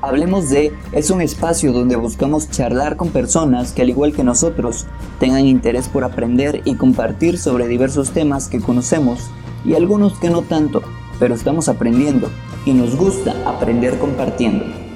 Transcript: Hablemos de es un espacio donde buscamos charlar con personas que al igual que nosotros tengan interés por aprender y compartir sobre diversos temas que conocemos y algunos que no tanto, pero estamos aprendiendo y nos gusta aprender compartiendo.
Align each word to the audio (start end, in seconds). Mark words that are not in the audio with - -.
Hablemos 0.00 0.48
de 0.48 0.72
es 0.92 1.10
un 1.10 1.20
espacio 1.20 1.72
donde 1.72 1.96
buscamos 1.96 2.48
charlar 2.50 2.96
con 2.96 3.08
personas 3.08 3.72
que 3.72 3.82
al 3.82 3.88
igual 3.88 4.12
que 4.12 4.22
nosotros 4.22 4.86
tengan 5.18 5.44
interés 5.44 5.88
por 5.88 6.04
aprender 6.04 6.62
y 6.64 6.76
compartir 6.76 7.36
sobre 7.36 7.66
diversos 7.66 8.12
temas 8.12 8.46
que 8.46 8.60
conocemos 8.60 9.28
y 9.64 9.74
algunos 9.74 10.16
que 10.20 10.30
no 10.30 10.42
tanto, 10.42 10.82
pero 11.18 11.34
estamos 11.34 11.68
aprendiendo 11.68 12.30
y 12.64 12.74
nos 12.74 12.94
gusta 12.94 13.34
aprender 13.44 13.98
compartiendo. 13.98 14.87